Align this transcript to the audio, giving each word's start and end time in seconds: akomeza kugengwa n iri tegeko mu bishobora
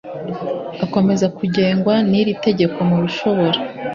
akomeza 0.85 1.25
kugengwa 1.37 1.93
n 2.09 2.11
iri 2.19 2.33
tegeko 2.45 2.77
mu 2.89 2.97
bishobora 3.03 3.59